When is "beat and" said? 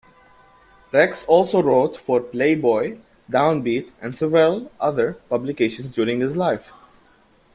3.61-4.17